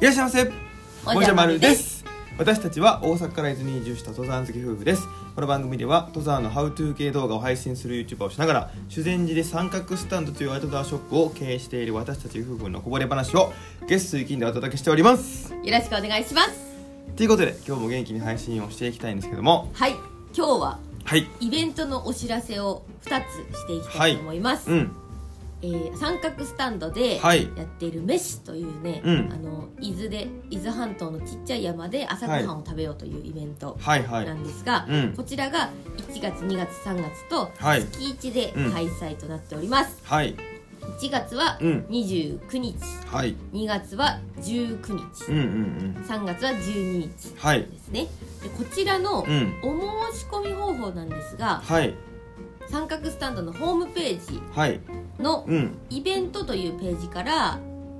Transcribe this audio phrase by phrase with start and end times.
[0.00, 0.50] いらっしゃいませ。
[1.14, 2.06] おじゃまるでです。
[2.38, 5.06] 私たちは大阪から伊豆に移住した登山好き夫婦です。
[5.34, 13.52] この番組では登山のハウトゥー系動画を配信する YouTuber をしながら修善寺で三角スタンドというアウトドアショップを経営している私たち夫婦のこぼれ話を
[13.86, 15.52] 月水金でお届けしております。
[15.52, 16.50] よろしくお願いします。
[17.14, 19.68] ということで今日も元気に配信をしていきたいんですけども。
[19.74, 19.90] はい。
[20.34, 21.28] 今日ははい。
[21.40, 24.96] イベントのお知らせを2つしていきたいと思います、うん
[25.62, 27.48] えー三角スタンドではい。
[27.56, 29.32] やっているメシというね、うん。
[29.32, 34.02] あの伊豆で伊豆半島のちっちゃい山で朝ごはんを食べようというイベントはい。
[34.02, 35.14] はいなんですが、うん。
[35.14, 37.84] こちらが1月2月3月とはい。
[37.84, 40.34] 月1で開催となっております、はい。
[41.00, 41.86] 1月はうん。
[41.90, 43.36] 29日、はい。
[43.52, 45.44] 2月は19日、うんうん
[45.96, 46.04] うん。
[46.08, 47.60] 3月は12日はい。
[47.64, 48.06] ですね。
[48.42, 49.54] でこちらのうん。
[49.62, 51.94] お申し込み方法なんですがはい。
[52.70, 54.80] 三角スタンドのホームページはい
[55.20, 55.78] のうん。
[55.90, 57.58] イベントというページから、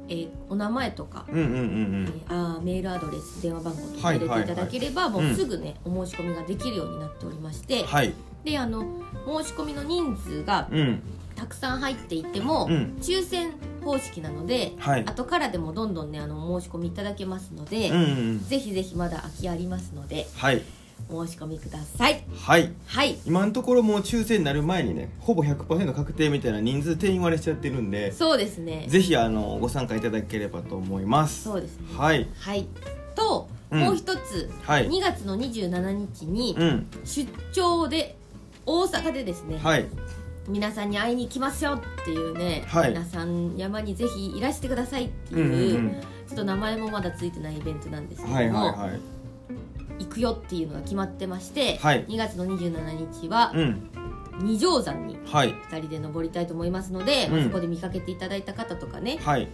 [0.08, 8.12] えーお名前とか、うんうんえあーメールアドレス電話番号とかはい入れていただければ、はいはいもうすぐね、お申し込みができるようになっておりまして、はい。
[8.44, 8.80] であの
[9.44, 11.02] 申し込みの人数がうん。
[11.36, 12.96] たくさん入っていても、うん。
[13.00, 13.52] 抽選
[13.84, 15.04] 方式なので、はい。
[15.06, 18.44] 後からでもどんどんねあのお申し込みいただけますので、うんうんうん。
[18.44, 20.62] ぜひぜひまだ空きありますのではい
[21.08, 22.24] お申し込みください。
[22.36, 22.72] はい。
[22.86, 23.18] はい。
[23.26, 28.86] 今のところもう抽選になる前にねほぼ100%確定みたいな人数定員割れしちゃってるんでそうですね。
[28.88, 31.44] ぜひあのご参加いただければと思います。
[31.44, 31.86] そうですね。
[31.96, 32.28] はい。
[32.38, 32.66] はい。
[33.14, 33.80] と、うん。
[33.80, 34.88] もう一つ、はい。
[34.88, 36.86] 2月の27日にうん。
[37.04, 38.16] 出張で
[38.66, 39.86] 大阪でですね、はい。
[40.48, 42.90] 皆さんに会いに行きますよっていうね、はい。
[42.90, 46.00] 皆さん山にぜひいらしてくださいってうんいう,、うんうん。
[46.26, 49.00] ちょっと名前もまだついてないイベントなんですけども、はいはいはい
[50.00, 52.04] 行くよっていうのが決まってまして、はい。
[52.06, 53.90] 2月の27日はうん。
[54.42, 55.54] 二条山にはい。
[55.70, 59.48] 2人で登りたいと思いますので、まあうんそこで見かけていただいた方とかねはい。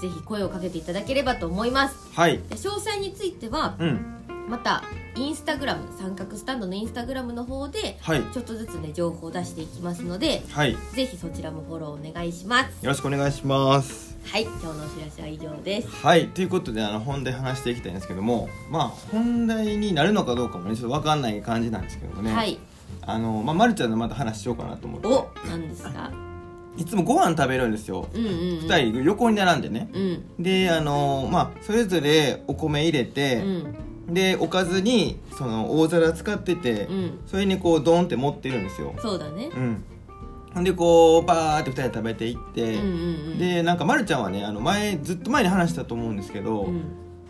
[0.00, 1.96] ぜひ声をかけていただければと思います。
[2.14, 2.38] はい。
[2.38, 4.12] で詳細についてはうん。
[4.48, 4.84] また
[5.16, 8.22] インスタグラム三角スタンドのインスタグラムの方ではい。
[8.32, 10.72] ちょっとずつね情報を出していきますのではい。
[10.72, 12.86] よぜひそちらもフォローお願いします。
[12.86, 15.88] ろしくお願いしますはい今日のお知らせは以上です。
[15.88, 22.58] はいということであの本題話していきたいんですけどもまあ本題になるのかどうかもねちょっと分かんない感じなんですけどもね、はい。
[23.02, 25.06] あのまあ、まるちゃんのまた話しようかなと思って。
[25.06, 26.10] おなんですか？
[26.76, 29.88] いつもご飯食べるんですよ、うんうん、うん、二人横に並んでね。
[29.94, 30.42] うん。
[30.42, 33.74] であのまあそれぞれお米入れうて、ん。
[34.12, 37.20] でおかずにその大皿使ってて、うん。
[37.26, 38.92] それにこうドンって持ってるんですよ。
[38.98, 39.50] そうだね。
[39.54, 39.84] うん
[40.64, 43.38] でこうバーって二人で食べていって、うんうんうん。
[43.38, 46.82] でなんかまるちゃんはねあの前ずっと前に話したと思うんですけど、うん。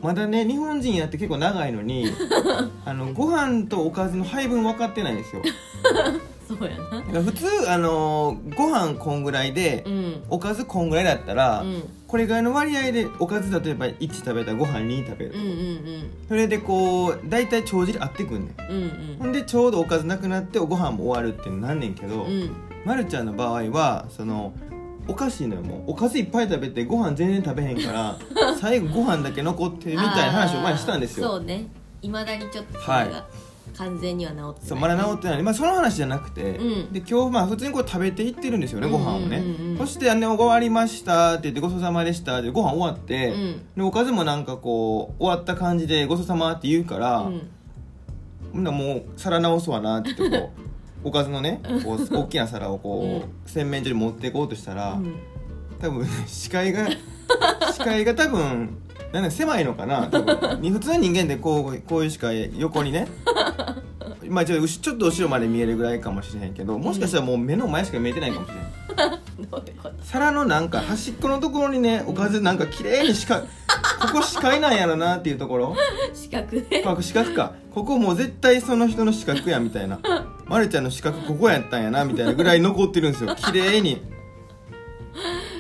[0.03, 2.07] まだね日本人やって結構長いのに
[2.85, 5.43] あのご飯とおかずの配分分かってないんですよ。
[6.47, 6.77] そうや
[7.13, 7.23] な。
[7.23, 10.23] 普通あのご飯こんぐらいで、うん。
[10.31, 11.83] おかずこんぐらいだったら、うん。
[12.07, 16.11] これぐらいの割合でおかず例えば1食べたらご飯2食べる、うんうん。
[16.29, 18.71] それでこう大体帳尻合ってくんねん。
[18.71, 19.17] うんうん。
[19.19, 22.51] ほんでちょうどおかずなくなってご飯も終わるってなんねんけど、うん
[22.87, 24.53] まるちゃんの場合はその
[25.09, 28.17] おかしいのよもうおかずいっぱい食べてご飯全然食べへんから
[28.61, 31.29] 最後ご飯だけ残ってるみたいな話を前にしたんですよ。
[31.31, 31.67] そうね。
[32.01, 33.27] いまだにちょっとそれが
[33.77, 36.93] 完全には治ってない、そうまだ治ってない、まあ、その話じゃなくて、うん。
[36.93, 39.51] で今日まあ普通にこう食べていってるんですよねご飯をね、うんうん。
[39.51, 43.61] うんうんそして「ね終わりました」って言って「ごちそうさまでした」ってご飯終わって、うん。
[43.77, 47.49] でおかずもなんかこう終わった感じで「ごちそうさま」って言うから、うん。
[48.53, 50.61] ほんもう皿直すわなって言ってこう
[51.07, 55.15] おかずのねこう大きな皿をこう、洗面所に持っていこうとしたら、うん。
[55.81, 56.89] 多分ね視界が
[57.73, 58.77] 視界が多分
[59.13, 60.61] なんだ狭いのかな多分。
[60.61, 63.07] に普通の人間でこうこういう視界横にね。
[64.29, 68.51] まあちょっと後ろまで見えるぐらいかもしれへんけどもしかしたらもう目の前しか見えてないかもし
[68.99, 69.49] れん。
[69.49, 73.47] どうい皿のなんか端っこのところにねおかずなんか綺麗に視界こ
[74.13, 75.77] こ視界なんやろなっていうところ。
[76.13, 77.53] 視覚であ視覚か。
[77.73, 80.01] ここもう絶対その人の視覚やみたいな
[80.47, 83.35] まるちゃんの視覚ここやったんやなみたいなぐらい残ってるんですよ。
[83.37, 84.01] 綺麗に。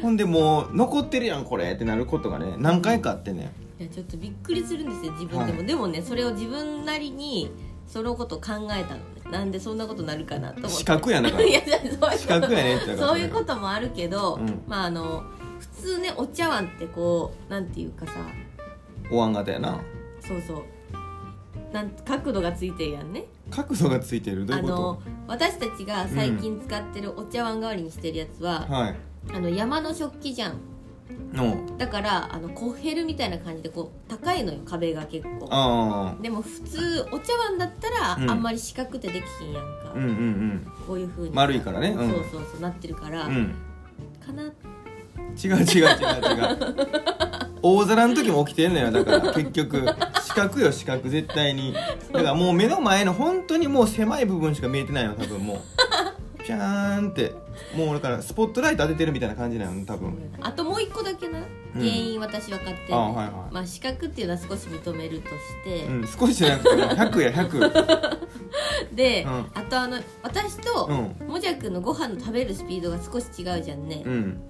[0.02, 3.52] ほんでもう残ってるやんこれってなることがね何回かあってね。
[3.80, 5.66] いやちょっとびっくりするんですよ自分でも、はい。
[5.66, 7.50] でもねそれを自分なりに
[7.86, 9.04] そのことを考えたのね。
[9.30, 10.76] なんでそんなことなるかなと思って。
[10.76, 11.42] 視覚やだから。
[11.44, 14.62] いやねってそういうこともあるけど、うん。
[14.68, 15.24] まああの
[15.58, 18.12] 普通ねお茶碗ってこうなんていうかさ。
[19.10, 19.80] お椀型やな。
[20.20, 20.62] そうそう
[21.72, 23.24] なん角度がついてるやんね。
[23.50, 24.46] 角度がついてる？
[24.46, 28.96] どういうこあの私たちが最近使ってるお茶碗代わりにしてるやつはと、、はい。
[29.32, 30.60] あの山の食器じゃん。
[31.32, 35.48] のだからあのコッヘルみたいな感じでこう高いのよ壁が結構。
[35.50, 38.30] あでも普通お茶碗だったら、うん。
[38.30, 40.72] あんまり四角ってできひんやんか、あうんうん。
[40.86, 41.34] こういうふうに。
[41.34, 41.90] 丸いからね。
[41.90, 42.10] うん。
[42.10, 43.36] そうそうそうなってるから、うん。
[43.36, 43.54] うん
[44.26, 44.42] かな。
[44.42, 44.52] 違う
[45.50, 46.76] 違う違う違う。
[47.62, 49.84] 大皿の時も起きてんのよだから結局。
[49.84, 49.94] 四
[50.36, 51.08] 角よ四角。
[51.08, 51.72] 絶対に。
[52.12, 55.58] だからもう目の前の本当にもう狭い部分しか見えてないの多分もう。
[56.44, 57.32] ピャーンって。
[57.74, 60.14] もうだからスポットライト当ててるみたいな感じなの多分。
[60.40, 61.40] あともう一個だけな
[61.74, 63.54] 原因私分かってんね、あはいはい。
[63.54, 68.18] まあ資格っていうのは少し認めるとして、うん少しじゃなくて100や100
[68.94, 69.46] で、うん。
[69.54, 70.88] あとあの私と
[71.20, 74.40] うもじゃくんのご飯の食べるスピードが少し違うじゃんね、うん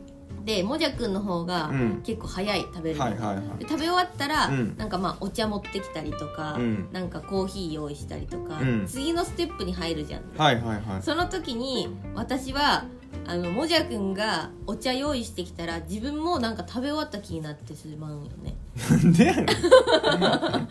[0.44, 2.02] でもじゃくんの方がうん。
[2.05, 3.58] 結構早い食べるの、はいはいはい。
[3.58, 4.76] で食べ終わったら、うん。
[4.76, 6.88] なんかまあお茶持ってきたりとか、うん。
[6.93, 8.87] なんかコーヒー用意したりとか、うん。
[8.87, 11.02] 次のステップに入るじゃん、はいはいはい。
[11.02, 12.84] その時に私は
[13.26, 18.55] あのもじゃくんがお茶用意してきたら自分もなんか食べ終わった気になってしまうんよね。
[18.88, 19.46] なんでやねん。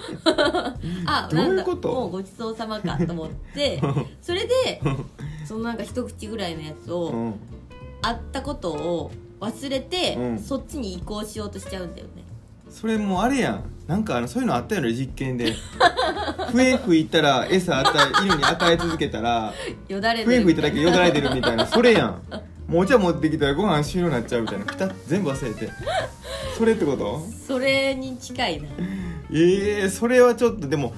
[1.06, 1.92] あどういうこと？
[1.92, 3.82] もうごちそうさまかと思って
[4.22, 4.82] それで
[5.46, 7.34] そのなんか一口ぐらいのやつを、うん。
[8.02, 9.12] あったことを
[9.46, 10.40] 忘れて、うん。
[10.40, 12.24] そっちに移行しようとしちゃうんだよね。
[12.70, 13.64] それもうあれやん。
[13.88, 15.54] なんかあのそういうのあったよね実験で。
[16.52, 17.92] 笛吹いたら餌与
[18.24, 19.54] え犬に与え続けたら
[19.88, 21.66] よだれ笛吹いただけけよだれ出るみたいな。
[21.66, 22.22] それやん。
[22.68, 24.66] もうお茶持ってきたらご飯終了になっちゃうみたいな。
[24.66, 25.72] ピタッ全部忘れて。
[26.58, 27.22] それってこと？
[27.48, 28.68] それに近いな。
[29.32, 30.94] ええそれはちょっとでも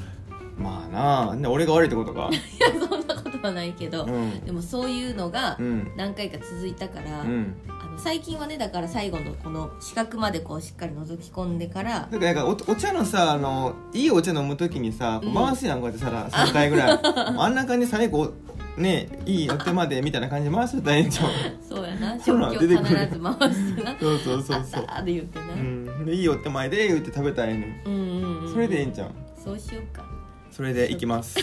[0.58, 1.36] まあなあ。
[1.36, 2.30] ね俺が悪いってことか？
[2.32, 4.40] いやそんなことはないけど、うん。
[4.46, 5.92] でもそういうのがうん。
[5.98, 7.54] 何回か続いたから、うん
[7.98, 15.34] 最近はねだから最後のこの四角までこうしっかり覗き込んでからだからなんかおお茶のさあのいいお茶飲む時にさうん。
[15.34, 17.00] 回すやんこうやってさら3回ぐらい。
[17.04, 18.32] あんな感じで最後
[18.78, 21.30] ねいいお手までみたいな感じで回すとええんちゃう
[21.68, 22.84] そうやな食器を必ず回
[23.54, 24.84] してなそうそうそうあそう。
[24.84, 28.54] ったーで言ってな、ううん、んでいいお手前で言って食べたらええねんうんうんうん。
[28.54, 29.10] それでええんちゃう？
[29.44, 30.04] そうしようか。
[30.52, 31.38] それでいきます。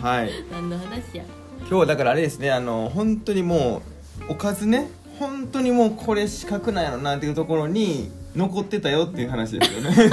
[0.00, 0.30] はい。
[0.50, 1.24] 何の話や。
[1.60, 3.82] 今日はだからあれですねあの本当にも
[4.28, 4.88] うおかずね
[5.20, 10.10] 本当にもうこれ四角なんやろなっていうところに残ってたよっていう話ですよね。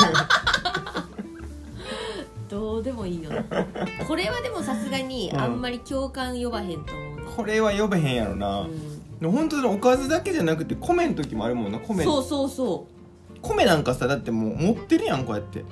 [2.50, 3.44] どうでもいいよな
[4.07, 5.39] これはでもさすがにうん。
[5.39, 8.68] あんまり共感呼ばへんと思うね、これは呼べへんやろな、
[9.21, 9.31] うん。
[9.31, 12.04] 本当におかずだけじゃなくて米の時もあるもんな米。
[12.04, 12.86] そうそうそ
[13.42, 15.63] 米なんかさだってもう持ってるやんこうやって。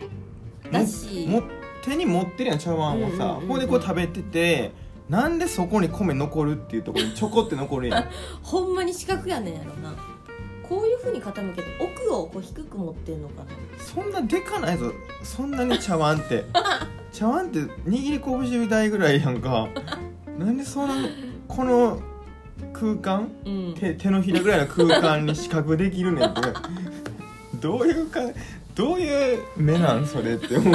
[0.72, 1.28] だし。
[1.28, 1.44] も
[1.84, 3.48] 手に持ってるやん茶碗をさ、うんうんうんうん。
[3.48, 4.72] ここでこう食べてて
[5.10, 8.08] なんでそこに米残るっていうところにちょこって残るやんう
[8.42, 9.94] ほんまに四角やねんやろな。
[10.68, 13.50] こういうふうに傾けて奥をこう低く持ってんのかな。
[13.78, 14.92] そんなでかないぞ。
[15.22, 16.44] そんなに茶碗って。
[17.14, 19.68] 茶碗って握り拳大ぐらいやんか。
[20.40, 21.10] なんでそんな
[21.48, 22.00] この
[22.74, 23.76] 空間うん。
[23.78, 26.42] 手手のひらぐらいの空間に四角できるねんって。
[27.62, 28.22] どういうか
[28.74, 30.74] どういう目なんそれって思う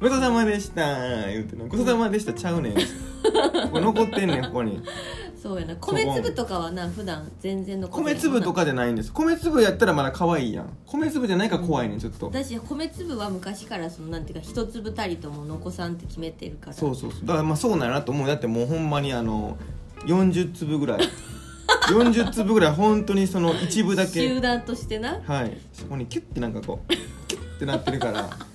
[0.00, 2.74] ごちそうさまでした言うてなごちそうさまでしたちゃうねん。
[2.74, 2.80] こ
[3.72, 4.82] こ残ってんねんここに。
[5.40, 5.76] そうやな。
[5.76, 9.12] 米粒とかはな普段全然の米粒とかじゃないんです。
[9.12, 10.76] 米粒やったらまだ可愛いやん。
[10.86, 12.26] 米粒じゃないから怖いねんちょっと。
[12.26, 16.72] 私米粒は昔からそのなんていうか一粒たりとも残さんって決めてるから。
[16.72, 17.20] そうそうそう。
[17.26, 18.26] だからまあそうなんやなと思う。
[18.26, 19.58] だってもうほんまにあの
[20.06, 21.00] 40粒ぐらい。
[21.88, 24.12] 40粒ぐらい本当にその一部だけ。
[24.12, 25.20] 集団としてな。
[25.26, 25.58] はい。
[25.74, 26.88] そこにキュッてなんかこう
[27.28, 28.30] キュッてなってるから。
[28.30, 28.49] あ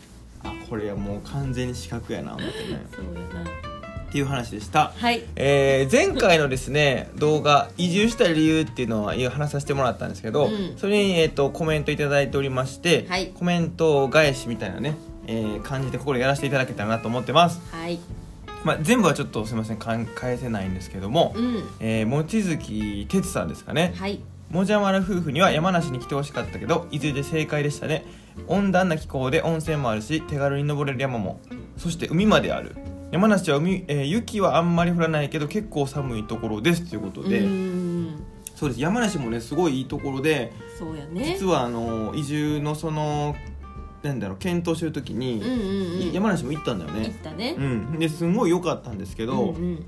[0.69, 2.85] これはもう完全に四角やな思ってね。
[2.91, 3.49] そうやな。
[3.49, 4.93] っていう話でした。
[4.95, 5.23] はい。
[5.35, 10.77] えー前回のですね動画移住した理由っていうのは話させてもらったんですけど、うん。
[10.77, 13.27] それに、えー、とコメントいただいておりまして、はい。
[13.27, 14.95] コメント返しみたいなね、
[15.27, 17.99] えー感じでここでやらせていただけたらなと思ってます、はい。
[18.63, 20.07] まあ、全部はちょっとすみません返
[20.37, 21.63] せないんですけども、うん。
[21.79, 23.93] えー望月哲さんですかね。
[23.97, 24.21] はい。
[24.49, 28.05] もじゃまる夫婦には山梨に来てほしかったけどいずれで正解でしたね
[28.47, 31.39] 温暖な気候で温泉もあるし手軽に登れる山も。
[31.77, 32.75] そして海まである。
[33.11, 37.41] 山梨は海、えー雪はあんまり降らないけど結構寒いところですということで、
[38.55, 38.81] そうです。
[38.81, 41.35] 山梨もねすごいいいところでそうやね。
[41.39, 43.35] 実はあの移住のその
[44.03, 46.11] なんだろう検討してる時に、うんうんうん。
[46.13, 47.55] 山梨も行ったんだよ行っね、たね。
[47.57, 49.85] うん、ですんごい良かったんですけど、うんうん。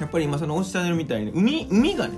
[0.00, 2.14] やっぱり今そのおっしゃるみたいに海海がね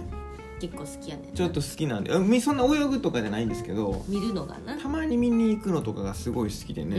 [0.61, 2.13] 結構好きやねちょっと好きなんで。
[2.15, 4.79] 海そんな泳ぐとかじゃないんですけど見るのがな。
[4.81, 6.97] たまに見に行くのとかがすごい好きでうんね、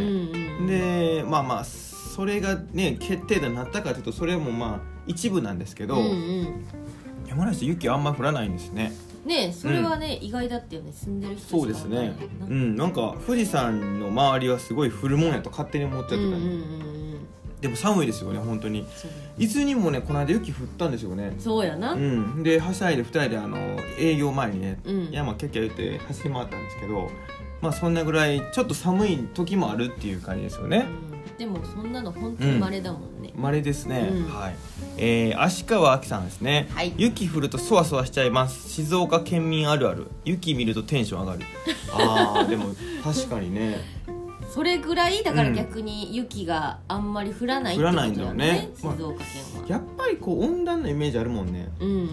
[0.59, 0.67] うん。
[0.67, 6.05] でまあまあそれがね決定打になったかというとそれもまあ一部なんですけど、うんう
[6.43, 6.65] ん。
[7.27, 8.93] 山梨雪あんま降らないんですね。
[9.25, 10.93] ねそれはね意外だったよね。
[10.93, 12.15] 住んでる人そうですね。
[12.47, 16.96] うんなんか富士山の周りはすごい降るもんやと勝手に思っちゃってた、うんうんうんうん
[17.61, 18.85] でも寒いですよね本当に。
[18.95, 21.35] そう伊豆にもねこの間雪降ったんですよね。
[21.39, 21.93] そうやな。
[21.93, 22.43] うん。
[22.43, 23.57] ではしゃいで2人であの
[23.99, 25.11] 営業前にね、うん。
[25.11, 27.09] 山キャッキャ言って走り回ったんですけど
[27.61, 30.85] まあそんなぐらいちょっと寒い時もあるっていう感じですよね、
[31.37, 34.29] でもそんなの本当に稀だもんね、稀ですね、うん。
[34.29, 34.55] はい。
[34.97, 36.93] えー、足川あきさんですね、はい。
[36.97, 38.69] 雪降るとそわそわしちゃいます。
[38.69, 40.07] 静岡県民あるある。
[40.25, 41.39] 雪見るとテンション上がる。
[41.93, 43.77] あーでも確かにね
[44.57, 48.69] それぐらいだから逆に雪があんまり降らないってことだよね降らないんだよね。
[48.75, 51.69] 静岡県は、やっぱりこう温暖なイメージあるもんね。
[51.79, 52.05] うんうんうん、う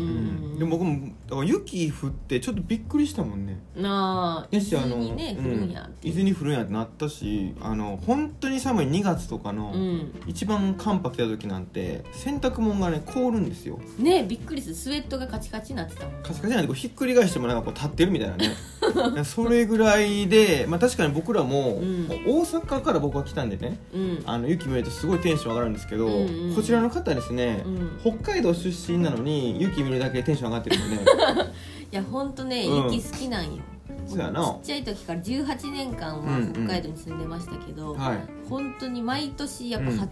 [0.56, 0.58] ん。
[0.58, 3.58] でも僕もだから雪降ってちょっとびっくりしたもんね。
[3.74, 10.12] なあしあの豆にね降るんやうん伊豆に降るんやってなったしあの本当に寒い2月とかの、うん。
[10.26, 13.78] 一番寒波来た時なんて洗濯物がね凍るんですよ。
[13.98, 14.74] ねびっくりする。
[14.74, 16.22] スウェットがカチカチになってたもん。
[16.22, 18.54] カチカチなんでこうひっくり返してもなんかこう立ってるみたいなね。
[19.24, 22.08] それぐらいで、まあ、確かに僕らも、うん。
[22.26, 24.22] 大阪から僕は来たんでねうん。
[24.26, 27.98] あの雪見るとすごいテンション上がるんですけど、うんうんこちらの方ですね、うん。
[28.20, 31.04] 北海道出身なのに雪見るだけでテンション上がってるんでね
[31.92, 32.92] いやほんとねうん。
[32.92, 33.62] 雪好きなんよ、
[34.06, 34.42] そうやな。
[34.42, 36.52] ちっちゃい時から18年間はうんうん。
[36.52, 38.18] 北海道に住んでましたけど、はい。
[38.48, 40.10] 本当に毎年やっぱ初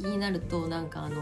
[0.00, 1.16] 雪になるとなんかあの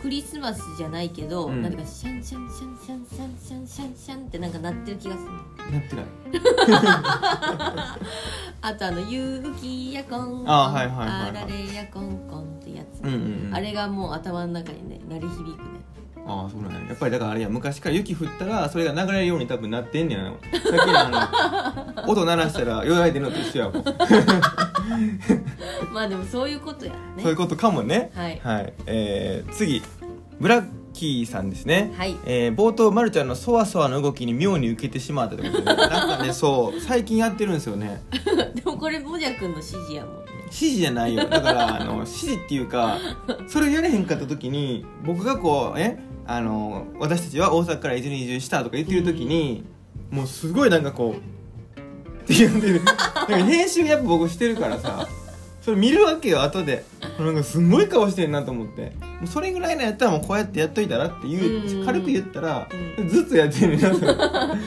[0.00, 1.62] クリスマスじゃないけど、うん。
[1.62, 5.30] なんかシャンシャンシャンシャンシャンシャンシャンシャンってなんか鳴ってる気がする
[5.72, 6.04] なってない。
[8.64, 11.30] あとあの「雪やこんこんあはいはいはいはい。
[11.30, 13.54] あられやこんこん」ってやつ、うんうんうん。
[13.54, 15.50] あれがもう頭の中にね鳴り響くね
[16.26, 16.78] ああそうなんや。
[16.88, 20.30] やっぱりだからあれや昔から雪降ったらそれが流れるように多分なってんねやな。
[20.30, 20.46] さっき
[20.86, 23.84] のあの 音鳴らしたらよだれ出るのと一緒やもん、
[25.92, 26.98] まあでもそういうことやね。
[27.22, 28.10] そういうことかもね。
[28.14, 28.40] はい。
[28.42, 29.82] はい、えー、次。
[30.40, 31.92] ブラッキーさんですね。
[31.96, 32.16] はい。
[32.24, 35.76] えー冒頭、ま、るちゃんのそわそわの動きに妙に受けてしまったということで。
[35.76, 38.02] なんかねそう最近やってるんですよね。
[38.54, 40.22] でもこれもじゃくんの指示やもんね。
[40.46, 41.24] 指示じゃないよ。
[41.28, 42.98] だからあの指示っていうか
[43.46, 49.64] それやれへんかった時に僕がこうえあの私たちは大阪から伊豆に移住したとか言ってる時に、
[50.10, 52.80] もうすごいなんかこうって言ってる。
[52.84, 52.94] なん
[53.26, 55.08] か編集やっぱ僕してるからさ
[55.60, 56.84] それ見るわけよ後で。
[57.18, 58.92] なんかすんごい顔してるなと思って。
[59.00, 61.86] もうそれぐらいのやったらもうこうやってやっといたらっていううん。
[61.86, 63.92] 軽く言ったら、うずっとやってるな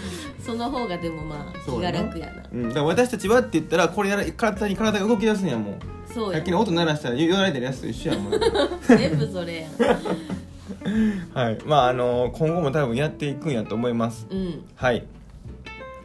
[0.46, 2.44] その方がでもまあ気が楽やな。
[2.54, 5.80] うん、だから私たちはって言ったらこれやら体に体が動き出すんやもん
[6.14, 8.34] そうやさっきの音鳴らしたら言われてるやつと一緒やもん
[8.88, 9.98] 全部それや
[11.34, 11.58] はい。
[11.66, 14.28] まああの今後も多分やっていくんやと思います。
[14.30, 14.64] うん。
[14.76, 15.06] はい。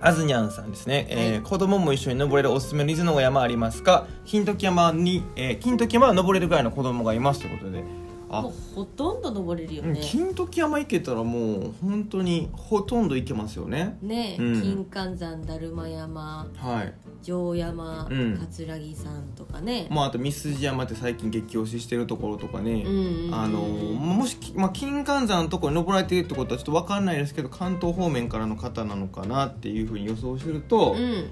[0.02, 7.82] あずにゃんさんですね、えー子供も一緒に登れるおすすめの伊豆の山ありますか金時山に、えー金時山は登れるぐらいの子供がいますということであ
[8.30, 13.98] もうほとんど登れるようんね金時山行けたらもう本当にほとんど行けますよね。
[14.02, 14.62] ねえ、うん。
[14.62, 16.94] 金環山だるま山はい。
[17.22, 18.38] 城山、うん。
[18.38, 23.34] 葛城山とかね、まああと三筋山って最近激推ししてるところとかね、うんうんうん。
[23.34, 31.30] あのもし、まあ、金環山のところに登られているってことはちょっと分かんないですけど関東方面からの方なのかなっていうふうに予想すると、うん。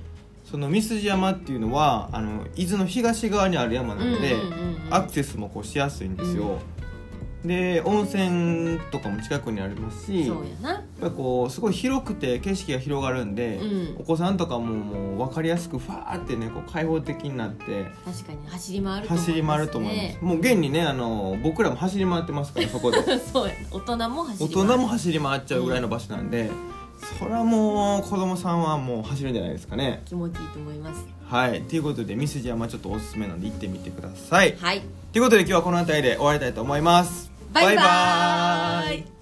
[0.51, 4.35] その三筋山っていうのはあの伊豆の東側にある山なので、
[4.91, 6.59] アクセスもこうしやすいんですよ、
[7.49, 10.71] で温泉とかも近くにありますしそうやな。
[10.75, 13.97] やっぱりこうすごい広くて景色が広がるんで、うん。
[13.99, 20.25] お子さんとかももう分かりやすくファーってねこう開放的になって確かに走り回ると思います、ね、走り回ると思います。
[20.25, 22.99] もう現にねあの僕らも走り回ってますから そこで。
[23.19, 24.69] そうや大人も走大り回る。
[24.69, 26.51] 人も走り回っちゃうぐらいの場所なんで、
[27.19, 30.03] それはもう子供さんはもう走るんじゃないですかね。
[30.05, 31.07] 気持ちいいと思います。
[31.25, 31.63] はい。
[31.63, 34.57] ということで三筋山ちょっとおすすめなんで行ってみてください。
[34.61, 34.83] はい。
[35.11, 39.18] ということで今日はこの辺りで終わりたいと思いますバイバイ。